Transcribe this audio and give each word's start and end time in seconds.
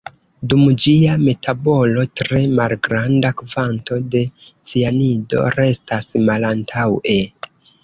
Dum 0.51 0.61
ĝia 0.85 1.17
metabolo, 1.25 2.05
tre 2.21 2.39
malgranda 2.61 3.31
kvanto 3.43 3.99
de 4.17 4.25
cianido 4.73 5.45
restas 5.59 6.11
malantaŭe. 6.27 7.23